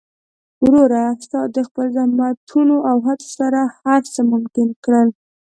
[0.63, 1.03] وروره!
[1.23, 5.07] ستا د خپل زحمتونو او هڅو سره هر څه ممکن کړل.